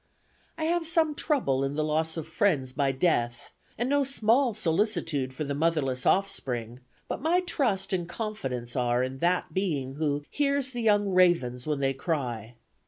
I 0.57 0.63
have 0.65 0.87
some 0.87 1.13
troubles 1.13 1.63
in 1.63 1.75
the 1.75 1.83
loss 1.83 2.17
of 2.17 2.27
friends 2.27 2.73
by 2.73 2.91
death, 2.91 3.53
and 3.77 3.87
no 3.87 4.03
small 4.03 4.55
solicitude 4.55 5.31
for 5.31 5.43
the 5.43 5.53
motherless 5.53 6.07
offspring, 6.07 6.79
but 7.07 7.21
my 7.21 7.41
trust 7.41 7.93
and 7.93 8.09
confidence 8.09 8.75
are 8.75 9.03
in 9.03 9.19
that 9.19 9.53
being 9.53 9.97
who 9.97 10.23
'hears 10.31 10.71
the 10.71 10.81
young 10.81 11.09
ravens 11.09 11.67
when 11.67 11.81
they 11.81 11.93
cry.' 11.93 12.55